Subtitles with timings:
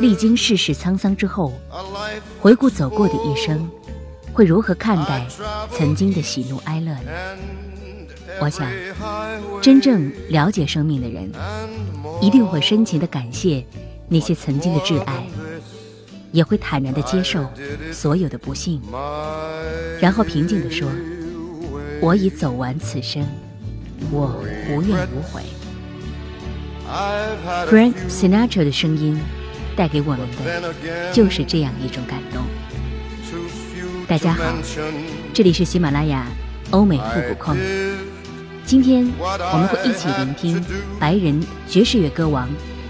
[0.00, 1.52] 历经世事沧桑之后，
[2.40, 3.68] 回顾走过的一生，
[4.32, 5.26] 会如何看待
[5.72, 7.10] 曾经的喜怒哀乐呢？
[8.40, 8.70] 我想
[9.62, 11.30] 真正了解生命的人，
[12.20, 13.64] 一定会深情地感谢
[14.08, 15.26] 那些曾经的挚爱，
[16.32, 17.46] 也会坦然地接受
[17.90, 18.82] 所有的不幸，
[20.00, 20.88] 然后平静地说
[22.00, 23.26] 我已走完此生，
[24.10, 24.34] 我
[24.70, 25.42] 无怨无悔。
[27.68, 29.18] ”Frank Sinatra 的声音
[29.76, 32.42] 带给我们的就是这样一种感动。
[34.08, 34.42] 大家好，
[35.34, 36.26] 这里是喜马拉雅
[36.70, 37.56] 欧美复古控。
[38.64, 40.64] 今天我们会一起聆听
[40.98, 42.48] 白人爵士乐歌王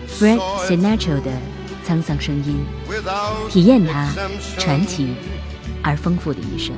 [0.09, 1.33] Fred Sinatra 的
[1.87, 2.65] 沧桑声音，
[3.51, 4.11] 体验他
[4.59, 5.15] 传奇
[5.83, 6.77] 而丰富的一生。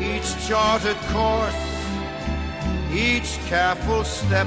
[0.00, 1.54] Each charted course,
[2.92, 4.46] each careful step.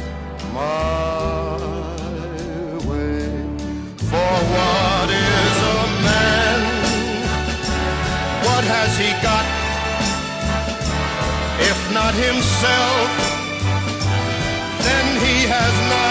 [0.53, 1.57] my
[2.87, 3.23] way.
[4.09, 6.59] For what is a man?
[8.47, 9.45] What has he got?
[11.69, 13.09] If not himself,
[14.85, 16.10] then he has not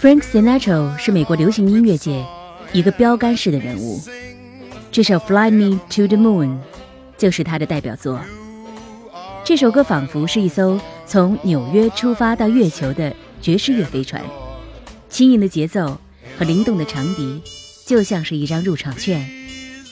[0.00, 2.24] Frank Sinatra 是美国流行音乐界
[2.72, 4.00] 一个标杆式的人物，
[4.92, 6.46] 这首《Fly Me to the Moon》
[7.16, 8.20] 就是他的代表作。
[9.42, 13.12] 这首歌仿佛是一艘从纽约出发到月球的
[13.42, 14.22] 爵士乐飞船，
[15.08, 16.00] 轻盈的节奏
[16.38, 17.42] 和灵动的长笛，
[17.84, 19.28] 就像是一张入场券，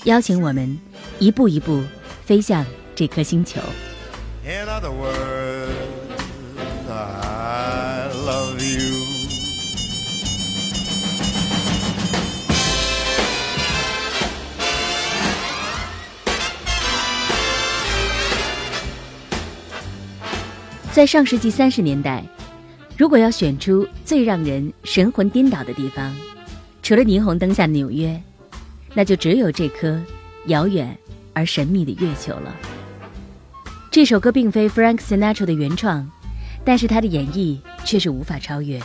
[0.04, 0.78] 邀请我们
[1.18, 1.82] 一步一步
[2.24, 2.64] 飞向
[2.94, 3.60] 这颗星球。
[4.44, 5.45] In other words,
[20.96, 22.24] 在上世纪三十年代，
[22.96, 26.16] 如果要选出最让人神魂颠倒的地方，
[26.82, 28.18] 除了霓虹灯下的纽约，
[28.94, 30.00] 那就只有这颗
[30.46, 30.96] 遥远
[31.34, 32.56] 而神秘的月球了。
[33.90, 36.10] 这首歌并非 Frank Sinatra 的原创，
[36.64, 38.80] 但是他的演绎却是无法超越。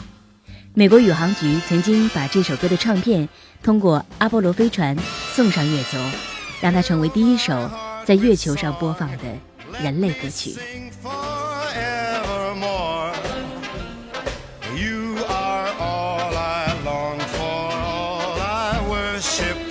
[0.74, 3.30] 美国宇航局曾经把这首歌的唱片
[3.64, 4.98] 通过阿波罗飞船
[5.34, 5.98] 送上月球，
[6.60, 7.72] 让它成为第一首
[8.04, 9.24] 在月球上播放的
[9.82, 10.58] 人类歌曲。
[19.22, 19.71] I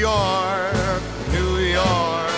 [0.00, 1.02] York,
[1.32, 2.30] New York.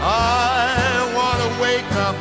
[0.00, 2.16] I want to wake up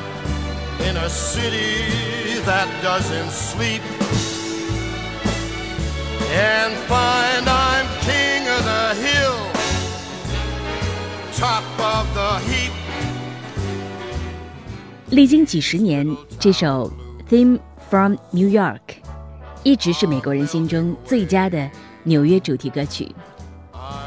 [0.88, 3.82] in a city that doesn't sleep
[6.34, 9.38] and find I'm king of the hill,
[11.38, 12.72] top of the heap.
[15.10, 16.06] 历经几十年，
[16.38, 16.92] 这首《
[17.32, 17.60] Theme
[17.90, 18.80] from New York》
[19.64, 21.70] 一直是美国人心中最佳的
[22.05, 23.15] 纽约主题歌曲。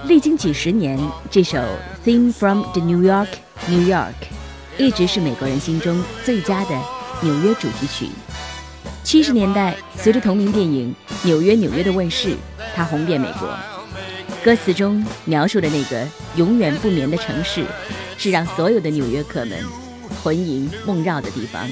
[0.07, 0.99] 历经几十年，
[1.31, 1.57] 这首
[2.05, 3.27] 《Theme from the New York
[3.67, 4.13] New York》
[4.77, 6.75] 一直是美国人心中最佳的
[7.21, 8.09] 纽约主题曲。
[9.03, 10.93] 七十年代，随着同名电影
[11.25, 12.35] 《纽约纽约》的问世，
[12.75, 13.49] 它红遍美国。
[14.43, 17.65] 歌词中描述的那个永远不眠的城市，
[18.17, 19.57] 是让所有的纽约客们
[20.21, 21.67] 魂萦梦绕的地方。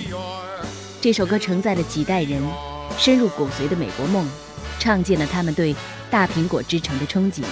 [1.02, 2.42] 这首歌承载了几代人
[2.98, 4.28] 深入骨髓的美国梦，
[4.80, 5.76] 唱尽了他们对
[6.13, 7.43] 大苹果之城的憧憬。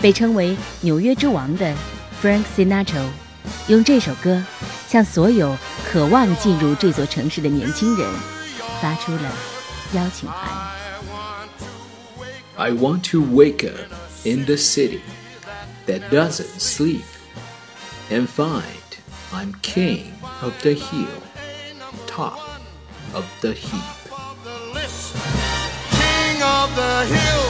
[0.00, 1.74] 被称为“纽约之王”的
[2.22, 3.06] Frank Sinatra，
[3.68, 4.42] 用这首歌
[4.88, 5.56] 向所有
[5.90, 8.08] 渴望进入这座城市的年轻人
[8.80, 9.32] 发出了
[9.92, 10.76] 邀请函。
[12.56, 13.92] I want to wake up
[14.24, 15.00] in the city
[15.86, 17.04] that doesn't sleep
[18.10, 18.62] and find
[19.32, 21.22] I'm king of the hill,
[22.06, 22.38] top
[23.12, 23.82] of the heap.
[24.46, 25.16] the list.
[25.90, 27.49] King of the hill,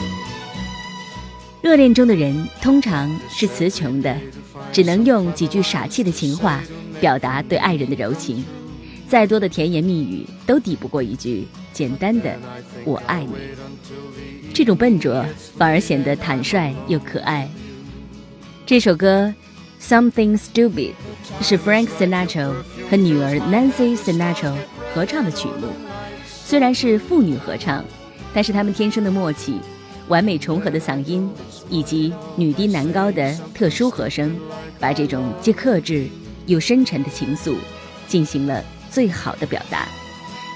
[1.61, 4.17] 热恋中的人通常是词穷的，
[4.73, 6.59] 只能用几句傻气的情话
[6.99, 8.43] 表达对爱人的柔情。
[9.07, 12.35] 再多的甜言蜜语都抵不过一句简单的
[12.83, 13.33] “我爱你”。
[14.51, 15.23] 这种笨拙
[15.55, 17.47] 反而显得坦率又可爱。
[18.65, 19.31] 这首歌
[19.83, 20.93] 《Something Stupid》
[21.43, 22.51] 是 Frank Sinatra
[22.89, 24.53] 和女儿 Nancy Sinatra
[24.95, 25.67] 合唱的曲目。
[26.25, 27.85] 虽然是父女合唱，
[28.33, 29.59] 但是他们天生的默契、
[30.07, 31.29] 完美重合的嗓音
[31.71, 34.37] 以及女低男高的特殊和声，
[34.79, 36.07] 把这种既克制
[36.45, 37.55] 又深沉的情愫
[38.07, 39.87] 进行了最好的表达，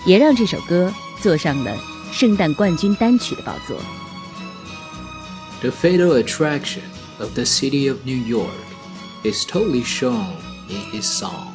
[0.05, 1.75] 也让这首歌坐上了
[2.11, 3.77] 圣诞冠军单曲的宝座。
[5.61, 6.81] The fatal attraction
[7.17, 8.51] of the city of New York
[9.23, 10.27] is totally shown
[10.69, 11.54] in his song.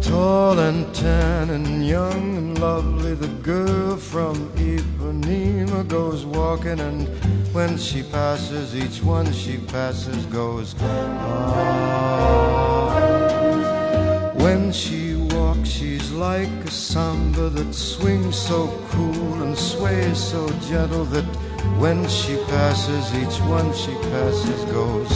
[0.00, 7.06] Tall and tan and young and lovely, the girl from Ipanema goes walking, and
[7.54, 10.74] when she passes, each one she passes goes.
[10.80, 11.82] Ah.
[14.34, 15.01] When she
[16.22, 21.24] like a samba that swings so cool and sways so gentle that
[21.82, 25.12] when she passes, each one she passes goes.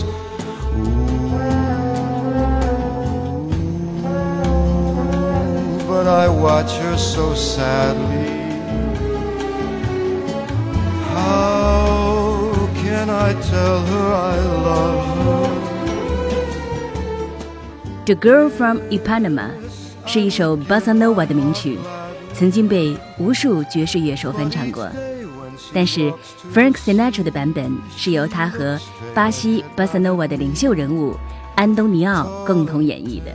[5.86, 8.32] But I watch her so sadly.
[11.14, 14.34] How can I tell her I
[14.68, 19.65] love her?《The Girl from Ipanema》
[20.06, 21.76] 是一首 bossa nova 的名曲，
[22.32, 24.88] 曾经被无数爵士乐手翻唱过。
[25.74, 26.12] 但是
[26.54, 28.78] Frank Sinatra 的版本是由他和
[29.12, 31.14] 巴西 bossa nova 的领袖人物
[31.56, 33.34] 安东尼奥共同演绎的。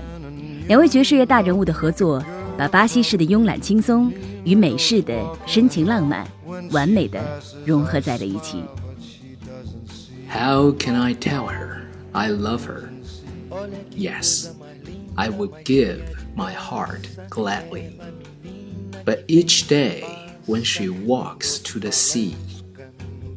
[0.68, 2.24] 两位爵士乐大人物的合作，
[2.58, 4.12] 把巴西式的慵懒轻松
[4.46, 5.14] 与美式的
[5.46, 6.26] 深情浪漫
[6.72, 7.20] 完美的
[7.66, 8.64] 融合在了一起。
[10.30, 11.82] How can I tell her
[12.14, 12.84] I love her?
[13.94, 14.48] Yes,
[15.16, 16.00] I would give
[16.35, 17.99] my heart gladly.
[19.05, 20.05] But each day
[20.47, 22.35] when she walks to the sea,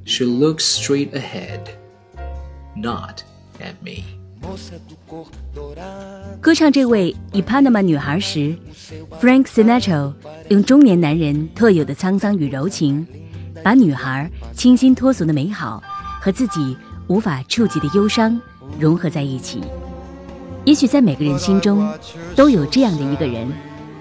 [0.06, 1.70] she looks straight ahead,
[2.76, 3.24] not
[3.60, 4.04] at me.
[6.42, 8.58] 歌唱这位以 Panama 女孩时，
[9.22, 10.14] Frank Sinatra
[10.50, 13.06] 用中年男人特有的沧桑与柔情，
[13.64, 15.84] 把女孩清新脱俗的美好
[16.22, 16.76] 和自己
[17.08, 18.40] 无法触及的忧伤
[18.80, 19.62] 融合在一起。
[20.65, 21.87] 也许在每个人心中，
[22.35, 23.53] 都有这样的一个人，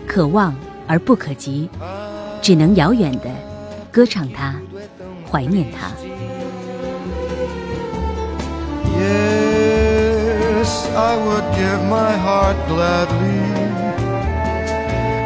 [0.08, 0.55] 可望
[0.88, 1.70] 而不可及，
[2.41, 3.29] 只能遥远的
[3.91, 4.55] 歌唱他，
[5.29, 5.88] 怀念他。
[8.98, 13.41] Yes, I would give my heart gladly.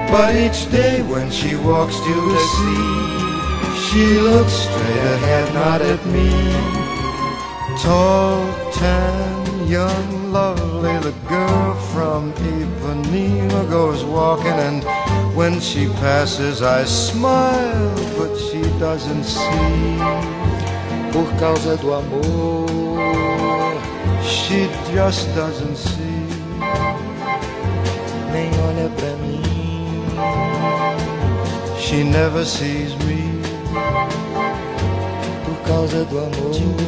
[0.10, 2.82] But each day when she walks to the sea,
[3.76, 6.32] she looks straight ahead, not at me.
[7.84, 8.42] Tall,
[8.74, 14.84] tan, young, lovely, the girl from Ipanema goes walking, and
[15.36, 19.98] when she passes, I smile, but she doesn't see.
[21.12, 22.68] Por causa do amor,
[24.24, 26.28] she just doesn't see.
[28.32, 29.38] Nem olha pra mim.
[31.78, 33.42] She never sees me
[35.46, 36.88] por causa do amor.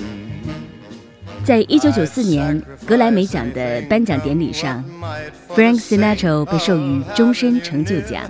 [1.43, 4.83] 在一九九四年格莱美奖的颁奖典礼上
[5.49, 8.23] ，Frank Sinatra 被授予终身成就奖。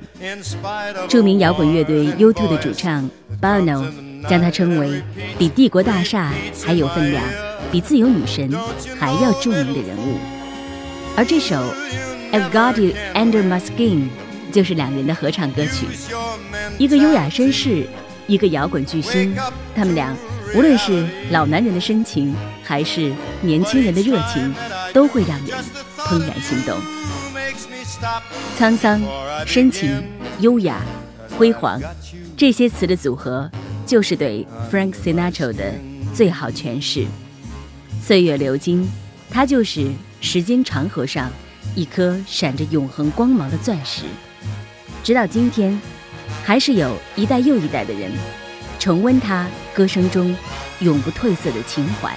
[1.07, 3.09] 著名摇滚乐队 U2 的主唱
[3.41, 3.85] Bono
[4.29, 5.01] 将他称为
[5.37, 6.31] 比帝国大厦
[6.65, 7.23] 还有分量、
[7.71, 8.49] 比自由女神
[8.97, 10.17] 还要著名的人物。
[11.15, 11.55] 而这首
[12.31, 14.07] I've Got You Under My Skin
[14.51, 15.85] 就是两人的合唱歌曲，
[16.77, 17.85] 一个优雅绅士，
[18.27, 19.35] 一个摇滚巨星，
[19.75, 20.15] 他们俩。
[20.53, 22.35] 无论是老男人的深情，
[22.71, 24.55] 还是年轻人的热情，
[24.93, 25.57] 都会让人
[25.97, 26.79] 怦然心动。
[28.57, 29.01] 沧桑、
[29.45, 30.01] 深情、
[30.39, 30.79] 优雅、
[31.37, 31.81] 辉煌，
[32.37, 33.51] 这些词的组合，
[33.85, 35.73] 就是对 Frank Sinatra 的
[36.13, 37.05] 最好诠释。
[38.01, 38.89] 岁月流金，
[39.29, 41.29] 他就是时间长河上
[41.75, 44.03] 一颗闪着永恒光芒的钻石。
[45.03, 45.77] 直到今天，
[46.45, 48.09] 还是有一代又一代的人。
[48.79, 50.33] 重温他歌声中
[50.79, 52.15] 永不褪色的情怀，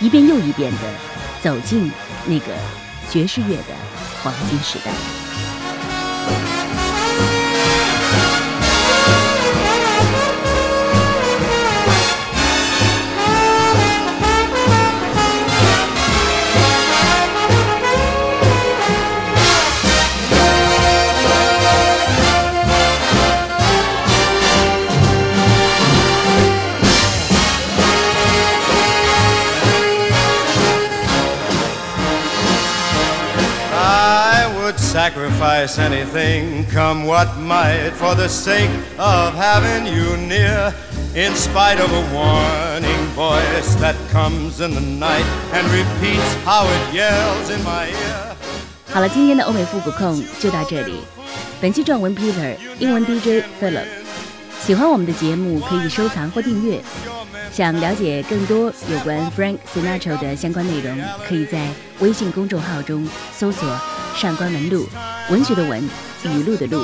[0.00, 0.78] 一遍又一遍的
[1.42, 1.90] 走进
[2.26, 2.46] 那个
[3.10, 3.74] 爵士乐的
[4.22, 5.19] 黄金时代。
[35.66, 40.72] Sacrifice anything, come what might, for the sake of having you near.
[41.14, 46.94] In spite of a warning voice that comes in the night and repeats how it
[46.94, 48.36] yells in my ear.
[48.92, 51.00] 好了，今天的欧美复古控就到这里。
[51.60, 53.86] 本期撰文 Peter，英文 DJ Philip。
[54.64, 56.80] 喜欢我们的节目，可以收藏或订阅。
[57.52, 60.96] 想了解更多有关 Frank Sinatra 的相关内容，
[61.28, 61.66] 可以在
[61.98, 63.68] 微信公众号中搜索
[64.14, 64.88] “上官文录”，
[65.30, 65.80] 文学的文，
[66.24, 66.82] 语录的录，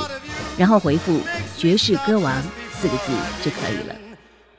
[0.56, 1.20] 然后回复
[1.58, 3.94] “爵士歌王”四个字就可以了。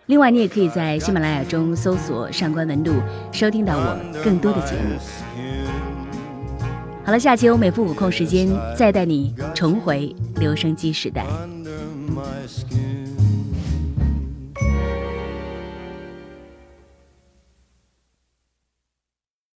[0.07, 2.95] 另外，你也可以在喜马拉雅中搜索“上官文录”，
[3.31, 4.97] 收听到我更多的节目。
[7.05, 11.25] 好了，下期我美复古控时间再带你重回留声机时代。